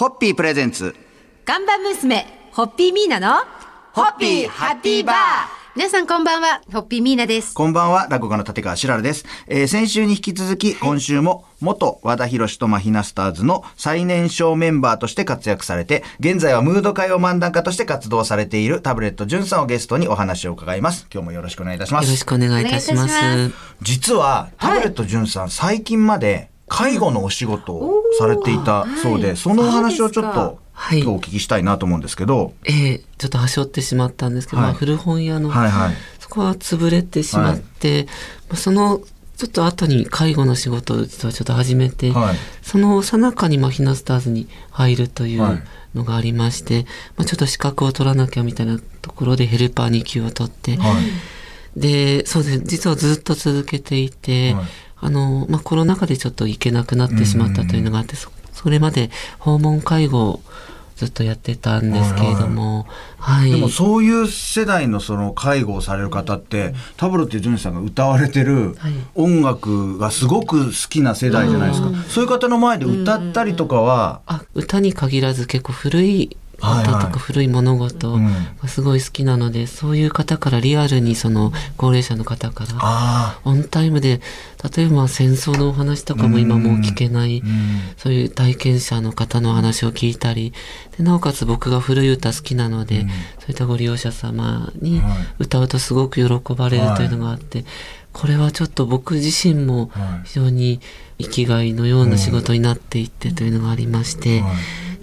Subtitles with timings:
[0.00, 0.96] ホッピープレゼンツ。
[1.44, 3.44] ガンバ娘、ホッピーミーナの、
[3.92, 5.16] ホッピーハッピーバー
[5.76, 7.52] 皆さんこんばんは、ホッピーミーナです。
[7.52, 9.26] こんばんは、落語家の立川しららです。
[9.46, 21.08] えー先週に引き続き、今週も、元和田博とマヒナスターズの最年少メンバーとして活躍されて、現在はムード歌謡漫談家として活動されているタブレット潤さんをゲストにお話を伺います。
[21.12, 22.06] 今日もよろしくお願いいたします。
[22.06, 23.50] よろしくお願いいたします。
[23.82, 34.70] 実は、タブレット潤さん、最近まで介護のお仕事をされていたそうで、そのお話をちょっと、は日お聞きしたいなと思うんですけど、ええちょっと端折ってしまったんですけど、はい。
[34.70, 35.94] まあ古本屋の、はいはい。
[36.18, 38.06] そこは潰れてしまって、
[38.48, 39.00] まあその
[39.36, 42.36] ちょっと後に介護の仕事を実はちょっと始めて、はい。
[42.62, 45.52] その最中にマヒナスターズに入るといはい。
[45.54, 45.62] う
[45.94, 46.86] のがありまして、
[47.16, 50.94] まあ、ちょっと資格を取らなきゃみたいなところでヘルパー2級を取って、は
[51.76, 51.80] い。
[51.80, 52.58] で、そうです。
[52.60, 54.64] 実はずっと続けていて、はい
[55.00, 60.40] あの、まあ、コロナ禍でちょっと行けなくなってしまったというのがあって、そそれまで訪問介護を
[60.96, 63.50] ずっとやってたんですけれども、はい。
[63.50, 68.92] でもそういう世代のその介護をされる方って、タブロっていうジュンさんが歌われてるはい。
[69.14, 71.88] 音楽がすごく好きな世代じゃないですか。
[72.08, 78.32] そういう方の前で歌ったりとかは、あ歌に限らず結構古いはいはい歌とか古い物事うん。
[78.62, 84.20] がすごい好きなので、そういう方からリアルにその高齢者の方からあオンタイムで
[84.76, 87.42] 例えば戦争のお話とかも今もう聞けない、
[87.96, 90.52] そういう体験者の方のお話を聞いたり
[90.96, 93.06] でなおかつ僕が古い歌好きなので、
[93.38, 95.18] そういったご利用者様にはい。
[95.40, 97.64] 歌うとすごく喜ばれるというのがあって、
[98.12, 100.26] これはちょっと僕自身もはい。
[100.26, 100.80] 非常に
[101.18, 104.52] 生きがいのような仕事になっていってというのがありまして、はい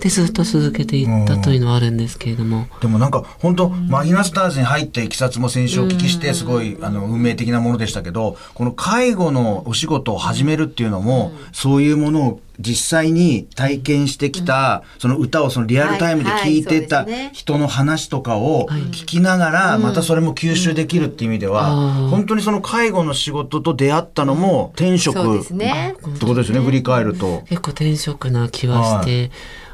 [0.07, 22.09] でずっと続けていったというのはあるんですけれども、でもなんか本当マヒナスターズに入ったいきさつも先週お聞きしてすごいあの運命的なものでしたけどこの介護のお仕事を始めるっていうのもそういうものを実際に体験してきたその歌をそのリアルタイムで聴いてた人の話とかを聞きながらまたそれも吸収できるっていう意味ではうん。
[22.09, 25.95] 本当にその介護の仕事と出会ったのも転職ってね。
[26.01, 27.43] ことですよね振り返ると。
[27.47, 29.66] 結構転職な気はして、だから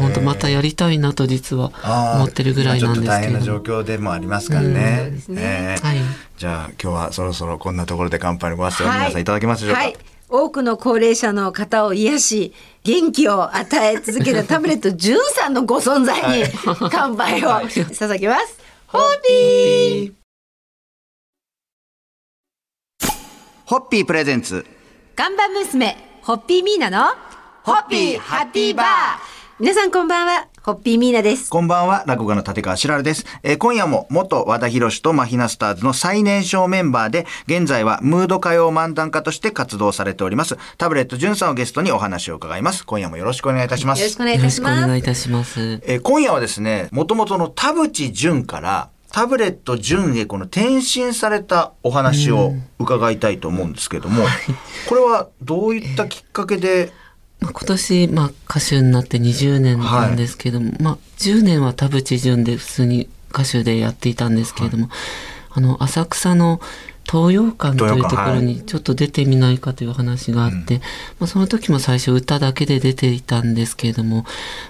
[0.00, 1.72] 本当またやりたいなと実は
[2.16, 3.44] 思ってるぐらいなんですけれども。
[3.44, 4.70] ちょっと大変な状況でもありますからね。
[5.28, 5.98] ねえーはい
[6.36, 9.82] じゃあ今日はそろそろこんなところで乾杯のご発声を皆さんいただけますでしょうか。
[9.82, 9.96] はい。
[10.28, 16.44] 多くの高齢者の方を癒し、元気を与え続けたタブレット13のご存在に
[16.90, 18.58] 乾杯を捧げます。
[18.88, 20.12] ホッピー
[23.66, 24.66] ホッピープレゼンツ。
[25.14, 27.14] ガンバ娘、ホッピーミーナの、
[27.62, 31.48] ホッピーハッピーバー皆さんこんばんは、ホッピーミーナです。
[31.48, 33.24] こんばんは、落語家の立川しらるです。
[33.44, 42.84] えー今夜も元和田博とマヒナスターズの最年少メンバーで、現在はムード歌謡漫談家として活動されております、タブレット潤さんをゲストにお話を伺います。
[42.84, 44.22] 今夜もよろしくお願いいたしますよろしく。
[44.22, 44.80] お願いいよろしたします。
[44.80, 45.80] くお願いいたします。
[45.86, 54.24] えー今夜はですね、もともとの田淵潤から、タブレット潤へこの転身されたお話を伺いたいと思うんですけども、
[54.88, 56.90] これはどういったきっかけで、
[57.40, 64.88] まあ、今年、まあ、歌手になって20年なんですけども、まあ、10年は田淵潤で普通に歌手でやっていたんですけれども、
[65.50, 66.60] あの、浅草の
[67.06, 70.80] 東洋館というところにちょっと出てみないかという話があって、
[71.20, 74.24] まあ、その時も最初歌だけで出ていたんですけれども、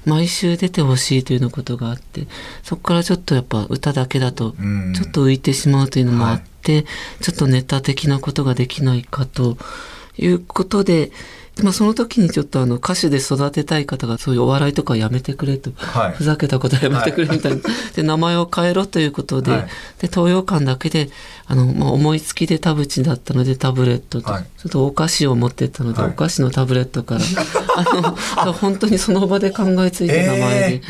[0.05, 2.27] 毎週出てほしいというようなことがあって、
[2.63, 6.85] そこからちょっとやっぱ歌だけだとうん、ちょっと浮いてしまうというのもあって、
[7.21, 9.57] ちょっとネタ的なことができないかと
[10.19, 11.13] いうことで、
[11.63, 16.13] まあ、その時にちょっとあの歌手で育てたい方がそういうお笑いとかやめてくれと、はい。
[16.13, 17.63] ふざけたことはやめてくれみたいな、
[17.95, 19.61] で名前を変えろということで,、はい。
[20.01, 21.11] で東洋館だけで
[21.47, 24.45] あの、まあ、思いつきで田淵だったのでタブレットと、はい。
[24.59, 26.11] ちょっとお菓子を持ってったので、はい。
[26.11, 27.21] お菓子のタブレットから
[27.77, 30.83] あの 本当にその場で考えついた名前で、え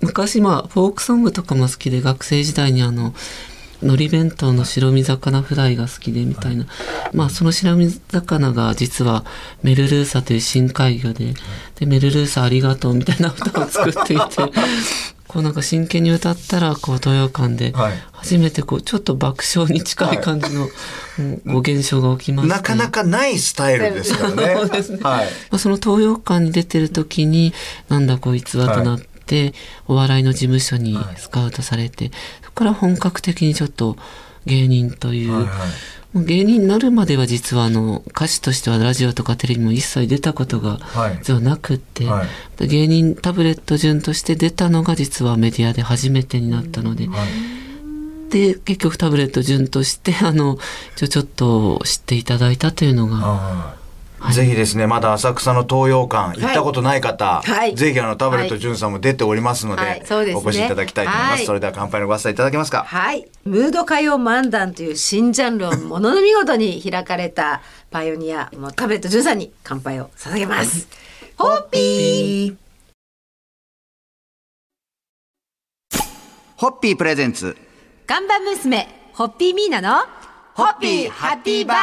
[0.00, 3.14] 昔まあフォークソングとかも好きで学生時代にあの
[3.82, 6.66] 海苔弁当の白身魚フライが好きでみたいな、
[7.12, 9.24] まあその白身魚が実は
[9.62, 11.34] メルルーサという深海魚で、
[11.78, 14.24] でメルルーサありがとうみたいな歌を作っていて
[15.28, 17.92] こうなんか真剣に歌ったらこう東洋館ではい。
[18.18, 24.54] 初めてこうちょっと爆笑に近い感じの、うんご現象が起きましてなかなかないスタイルですからね。
[24.56, 24.98] そうですね。
[25.02, 25.24] はい。
[25.24, 27.52] まあ、その東洋館に出てる時に
[27.88, 29.08] なんだこいつはとなって、
[29.86, 32.10] お笑いの事務所にスカウトされて、
[32.42, 33.96] そこから本格的にちょっと
[34.46, 35.48] 芸人という、はいはい。
[36.12, 41.18] もう芸人になるまでは実はあの歌手としてはラジオとかテレビも一切出たことがはい。
[41.18, 42.26] 実はなくって、はい。
[42.56, 47.48] で芸人タブレット順として出たのが実はメディアで初めてになったので、はい。
[48.30, 50.58] で結局タブレット順としてあの
[50.96, 53.74] ちょちょっと知っていただいたというのが
[54.20, 61.32] あぜひですね、まだ浅草の東洋館行ったことない方、はいぜひあのタブレット潤さんも出ておりますので、はいそうですねお越しいただきたいと思います。
[61.32, 62.84] はいそれでは乾杯のご発声いただけますか？
[62.84, 63.28] はい。
[63.44, 70.88] ムード歌謡漫談という新ジャンルをものの見事に開かれたパイオニア、もうタブレット13に乾杯を捧げます。
[71.36, 72.56] ホッピー
[76.56, 77.56] ホッピープレゼンツ。
[78.06, 80.04] 看板娘、ホッピーミーナの、
[80.54, 81.78] ホッピーハッピーバー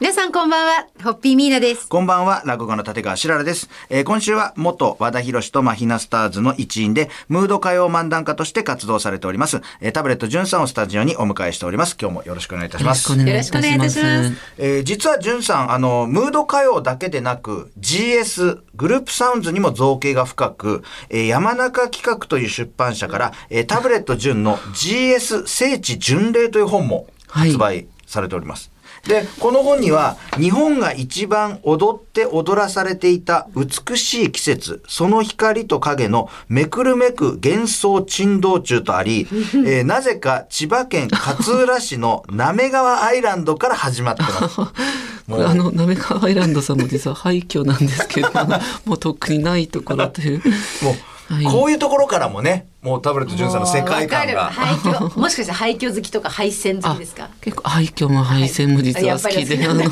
[0.00, 1.88] 皆さんこんばんは、ホッピーミーナです。
[1.88, 3.68] こんばんは、落語家の立川しららです。
[3.90, 11.96] えー今週は元和田博とマヒナスターズの一員で、ムード歌謡漫談家として活動されております、えータブレット潤さんをスタジオにお迎えしております。
[12.00, 13.60] 今日もよろしくお願いいたしますよろしくお。
[13.60, 14.40] 願いいたしますす。
[14.58, 28.70] えー実は潤さん、あの、ムード歌謡だけでなく、GS、グループサウンズにも造形が深く、えー山中企画という出版社から、えータブレット潤の GS 聖地巡礼という本も発売されております。
[29.06, 39.26] で、この本には、日本が一番踊って踊らされていた美しい季節、その光と影のめくるめく幻想珍道中とあり、
[39.66, 44.56] えーなぜか千葉県勝浦市の滑川アイランドから始まってます。
[45.30, 48.30] これあの、なめかアイランドさんも実は廃墟なんですけど、
[48.86, 50.42] もうとっくにないところという。
[50.82, 50.94] もう、
[51.28, 51.44] はい。
[51.44, 54.50] こういうところからもね、もうタブレット潤さんの世界観が。
[55.16, 57.28] もしかして廃墟好きとか廃線好きですか？
[57.40, 59.84] 結構廃墟も廃線も実は好きで、はいあの、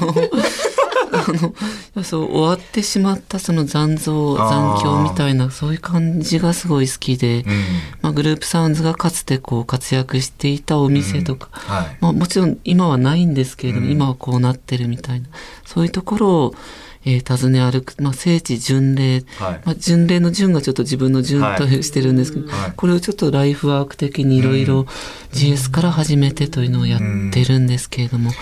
[1.12, 1.24] あ
[1.96, 7.44] の、そう、終わってしまったその残像、残響みたいな、そういう感じがすごい好きで、
[8.02, 11.96] まあ、グループサウンズがかつてこう活躍していたお店とか、はい。
[12.00, 15.28] まあ、もちろん今はないんですけれども、今はこうなってるみたいな、
[15.64, 16.54] そういうところを、
[17.06, 19.60] えー訪ね歩く、まあ、聖地巡礼、はい。
[19.64, 22.72] まあ、巡礼の巡がちょっと自分の巡とはいしてるんですけど、はい。
[22.76, 24.82] これをちょっとライフワーク的にいろいろ
[25.32, 27.00] GS から始めてというのをやっ
[27.32, 28.32] てるんですけれども、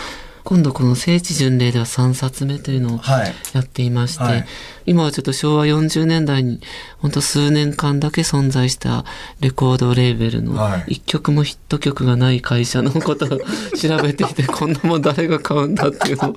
[0.45, 3.35] 今度この聖地巡礼では3冊目というのをはい。
[3.55, 4.47] やっていまして、はい。
[4.87, 6.61] 今はちょっと昭和40年代に
[6.99, 9.07] 本当数年間だけ存在した
[9.41, 10.95] レコードレーベルのはい。
[10.95, 13.29] 一曲もヒット曲がない会社のことを
[13.77, 16.35] 調べていて、こんなもん誰が買うんだっていうのを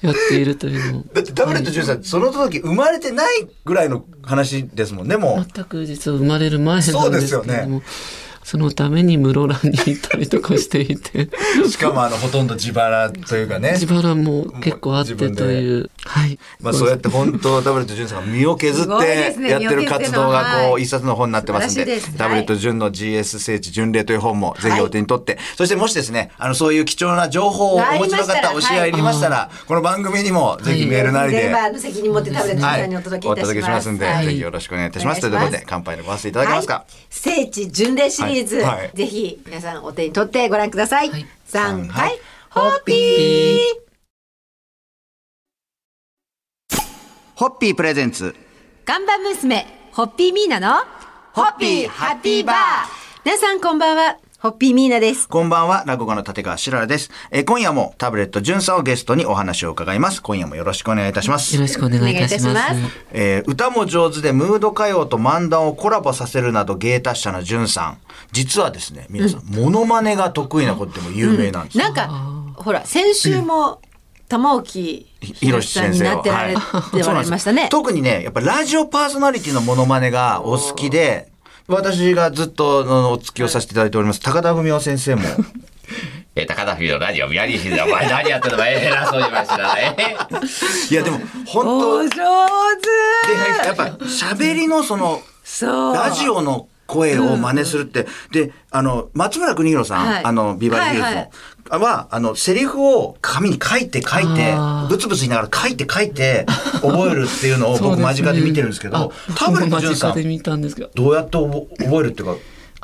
[0.00, 1.04] やっているというのを。
[1.12, 5.46] だってタブレット潤さん、その時生まれてないぐらいの話ですもんね、もう。
[5.52, 7.82] 全く実は生まれる前なんですけれども、そうですよね
[8.44, 11.30] そのために室蘭に行ったりとかしていて、
[11.66, 13.72] しかもあの、ほとんど自腹というかね。
[13.72, 15.90] 自腹も結構あってという。
[16.14, 16.38] はい。
[16.60, 22.18] まあそうやって本当タブレット潤さんが身を削ってやってる活動がこう一冊の本になってますんで素晴らしいです。
[22.18, 25.38] タブレット潤の GS 聖地巡礼という本もぜひお手に取って。
[25.56, 33.54] そしてもしですねあのそういう貴重な情報をお持ちの方お知り合いいましたらこの番組にもぜひメールなりで全部の責任持ってタブレットさんにお届けいおたします。
[33.54, 34.26] 届けしますんで、はい。
[34.26, 35.20] ぜひよろしくお願いいたします。
[35.20, 36.92] ということで、乾杯のご発声いただけますか、はい。
[37.10, 38.64] 聖地巡礼シリーズ、はい。
[38.64, 38.90] はい。
[38.94, 41.10] ぜひ皆さんお手に取ってご覧ください。
[41.10, 41.26] はい。
[41.46, 42.20] 三はいはい、
[42.50, 43.83] ホッピー。
[47.34, 48.32] ホッピープレゼンツ。
[48.84, 50.84] 看板娘、ホッピーミーナの、
[51.32, 52.56] ホッピーハッピーバー
[53.24, 55.28] 皆さんこんばんは、ホッピーミーナです。
[55.28, 57.10] こんばんは、落語家の立川しららです。
[57.32, 60.22] えー今夜もタブレット潤さんをゲストにお話を伺います。
[60.22, 61.62] 今夜もよろしくお願いいたしますよ。
[61.62, 62.74] ろしくお願いいたします。
[63.10, 67.98] えー歌も上手でムード歌謡と漫談をコラボさせるなど芸達者な潤さん。
[68.30, 71.82] 実はですね、皆さん、モノマネが得意なことでも有名なんですよ。
[71.82, 72.08] なんか、
[72.62, 73.80] ほら、先週も、
[74.28, 76.60] 玉置宏さんになってられて
[77.02, 77.68] おられましたね。
[77.70, 81.28] 特にね、やっぱラジオパーソナリティのモノマネがお好きで、
[81.66, 85.22] 私がずっとあのお付きをさせていただいております、高田文夫先生も。
[86.36, 87.26] えー、高田フィーのラジオ。
[87.26, 89.96] お前何やってんの偉そうには知らない。
[90.90, 92.16] いや、でも、本当お上で、
[93.60, 95.22] 手やっぱ喋りのその。
[95.94, 100.24] ラジオの声を真似するって、で、あの、松村邦弘さん、はい。
[100.24, 101.30] あの、ビバリーヒルズの、はい
[101.70, 104.54] は、あの、セリフを紙に書いて書いて
[104.88, 106.44] ブツブツ言いながら書いて書いて、
[106.82, 110.14] 覚えるっていうのを僕間近で見てるんですけど、タブレット間潤さん、
[110.94, 111.04] ど。
[111.04, 112.36] どうやって覚覚えるっていうか、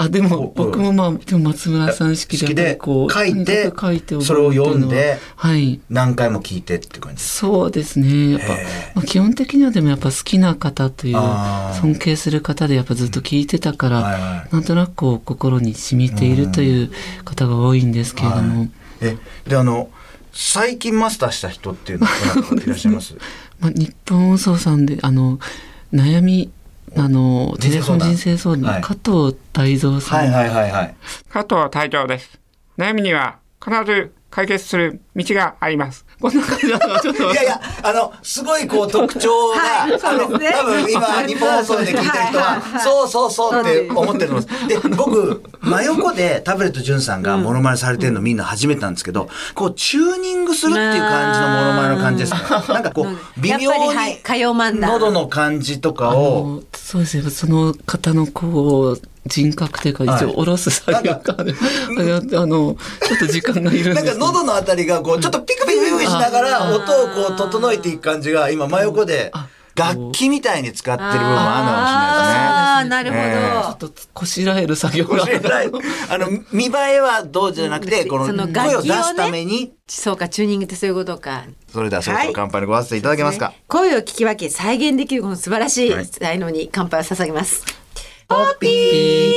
[0.03, 5.79] あ、でも僕もまあ、でも松村さん式でこう、書いて書いてそれを読んでははい。
[5.91, 7.23] 何回も聞いてって感じ。
[7.23, 8.31] そうですね。
[8.31, 8.47] やっぱ、
[8.95, 14.55] まあ、基本的にはでもやっぱ好きな方という尊敬する方でやっぱずっと聞いてたから、はいはい。
[14.55, 16.91] なんとなくこう心に染みているという
[17.27, 18.69] 方が多いんですけれども、
[19.03, 19.91] え、で、あの、
[20.33, 23.15] 最近マスターした人っていうのはいらっしゃいます？
[23.61, 25.39] まあ、日本放送さんであの
[25.93, 26.51] 悩み
[26.97, 30.95] あのテレフォン人生相談、はい加藤大蔵さん、はいはいはいはい。
[31.29, 32.41] 加藤隊長です。
[32.79, 36.07] 悩みには必ず解決する道があります。
[36.21, 37.33] こんな感じなのがちょっと。
[37.33, 39.93] いやいや、あの、すごいこう特徴が、はい。
[40.03, 44.69] あの、多分今、日本放送で聞いてる人はそうそうそうって思ってると思います。
[44.69, 52.41] で、僕、真横でタブレット潤さんがモノマネされてるのみんな初めてなんですけど、こう、チューニングするっていう感じのモノマネの感じですね。
[52.75, 54.21] なんかこう、微妙に
[54.81, 57.17] 喉の感じとかあを、のそうです。
[57.23, 60.25] ねその方のこう人格というかはい。
[60.25, 69.31] 一応下ろす作業がある、あのちょっと時間がいるんなんかですけど喉のあたりがこう、ちょっとピクピクピクしながら、音をこう、整えていく感じが、今、真横で、
[69.77, 72.41] 楽器みたいに使ってる部分もあるのかもしれないですね。
[72.41, 75.25] あーなるほど、ちょっとこしらえる作業が。
[76.09, 81.45] あの、見栄えはどうじゃなくて、この声を出すために、そうかチューニングってそういうことか。
[81.73, 83.53] それではそろそろ乾杯のご発声いただけますか。
[83.69, 86.07] 声を聞き分け再現できるこの素晴らしいはい。
[86.07, 87.80] 才能に乾杯を捧げます
[88.31, 89.33] ホッピー。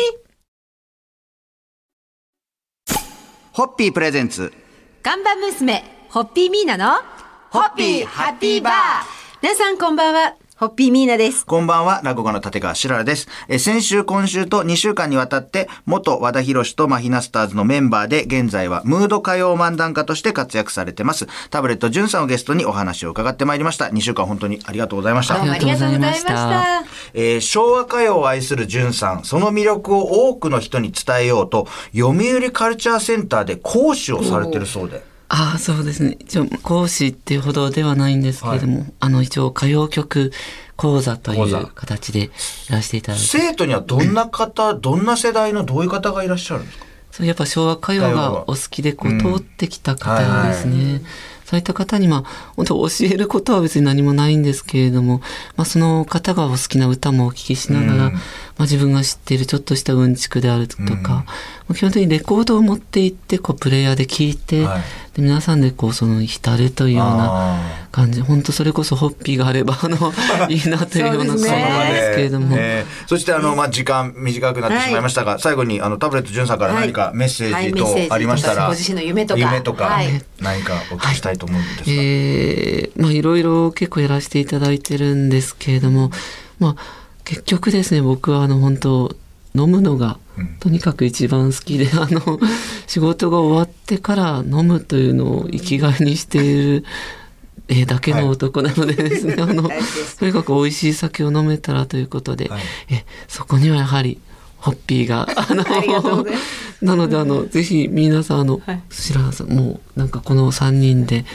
[3.52, 4.54] ホッピープレゼンツ。
[5.02, 7.02] 看板娘ホッピーミーナの
[7.50, 8.74] ホッピーハッピーバー。
[9.42, 13.28] 皆さんこんばんはホッピーミーナですこんばんは、落語家の立川しららです。
[13.50, 21.28] えー先週、今週と2週間にわたって、元和田博とマヒナスターズのメンバーで、現在はムード歌謡漫談家として活躍されてます。
[21.50, 23.88] タブレット潤さんをゲストにお話を伺ってまいりました。
[23.88, 35.13] 2週間本当にありがとうございましたありがとうございましたえー昭和歌謡を愛する潤さん、その魅力を多くの人に伝えようと、読売カルチャーセンターで講師をされてるそうで。
[35.36, 36.16] ああそうですね。
[36.20, 40.32] 一応講師っていうほどではないんですけれども、あの一応歌謡曲
[40.76, 42.30] 講座という形で
[42.70, 43.26] やらせていただいて。
[43.26, 46.86] 生徒にはどんな方、どんな世代のどういう方がいらっしゃるんですか？
[47.12, 50.94] そうやっぱ昭和歌謡がお好きでこう通ってきた方ですね。
[50.94, 51.02] はい
[51.54, 55.20] そういった方にまあ本当教えることは別に何もないんですけれども、
[55.56, 58.20] まあ、その方がお好きな歌もお聞きしながら、ま
[58.58, 61.26] あ、自分が知っているちょっとしたうんちくであるとか、ま
[61.70, 64.82] あ基本的にレコードを持って行ってこうプレイヤーで聴いて、はい。
[65.16, 68.22] で皆さんでこうその浸るというようなあ感じ。
[68.22, 70.12] 本当それこそホッピーがあればあの
[70.50, 71.50] いいなというようなそうですね。
[71.50, 72.56] そうなんですけれども。
[72.60, 78.72] えーそしてあの、まあ、時間短くなってしまいましたが、最後にあのタブレット潤さんから何かメッセージとありましたら、はい。
[78.72, 79.40] メッセージとかご自身の夢とか。
[79.40, 80.24] 夢とか、はい。
[80.40, 86.12] 何かお聞きしたいと思うんですが、えーまあいろいろ結構やらせていただいてるんですけれども、
[86.60, 86.76] まあ
[87.26, 89.16] 結局ですね、僕はあの本当
[89.56, 90.18] 飲むのが
[90.60, 92.40] とにかく一番好きで、あの
[92.88, 96.86] 仕事が終わってから飲むというのを生きがいにしている、
[97.70, 100.18] えーだけの男なのでですね、あの大事です。
[100.20, 102.62] とにかく美味しい酒を飲めたらということで、はい。
[102.90, 104.20] えそこにはやはり
[104.58, 106.26] ホッピーが、 あの
[106.82, 108.82] なので、あの、ぜひ皆さん、あの、はい。
[108.90, 111.26] 白羽さん、もう、なんかこの3人で、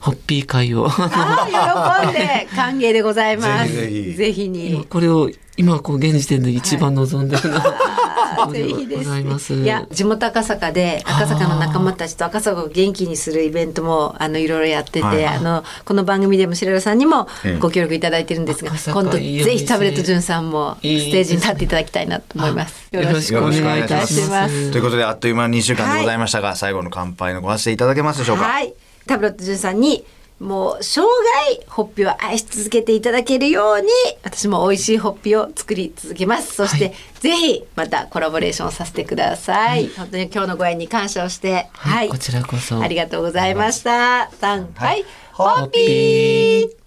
[0.00, 3.72] ホッピー会を、あー喜んで歓迎でございます。
[3.72, 4.14] ぜひぜひ。
[4.14, 7.62] ぜひ今にこれを、今こう現時点で一番望んでるのは、
[8.52, 9.46] ぜひでございます。
[9.46, 9.54] す。
[9.54, 15.26] いや地元赤坂で赤坂の仲間たちと赤坂を元気にするイベントもあのいろいろやってて、はい。
[15.26, 17.58] あのこの番組でも白良さんにもええ。
[17.58, 19.22] ご協力いただいてるんですが、赤坂今度ぜ
[19.56, 22.88] ひタブレット潤さんもステいいージに立っていただきたいなと思います。
[22.92, 24.70] よろしくお願いいたします。
[24.70, 28.74] ということであっという間に2週間でございましたが、最後の乾杯のご発声いただけますでしょうか、はい。
[29.06, 30.04] タブレット潤さんに
[30.38, 33.86] もう生涯ホッピーを愛し続けていただけるように
[34.22, 36.54] 私も美味しいホッピーを作り続けます。
[36.54, 39.88] そして、ぜひまたコラボレーションさせてください。
[39.88, 42.08] 本当に今日のご縁に感謝をして、はい。
[42.08, 42.80] こちらこそ。
[42.80, 44.30] ありがとうございました。
[44.30, 46.85] はいホッピー